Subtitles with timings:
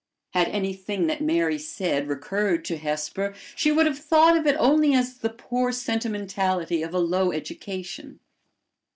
[0.31, 4.95] Had anything that Mary said recurred to Hesper, she would have thought of it only
[4.95, 8.19] as the poor sentimentality of a low education.